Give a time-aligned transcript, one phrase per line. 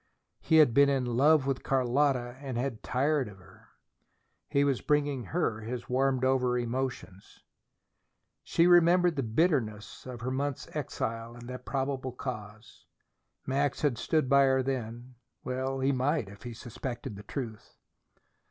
[0.39, 3.67] He had been in love with Carlotta and had tired of her.
[4.49, 7.43] He was bringing her his warmed over emotions.
[8.43, 12.87] She remembered the bitterness of her month's exile, and its probable cause.
[13.45, 15.17] Max had stood by her then.
[15.43, 17.77] Well he might, if he suspected the truth.